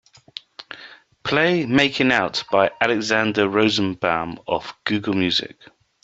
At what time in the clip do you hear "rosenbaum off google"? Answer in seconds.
3.47-5.13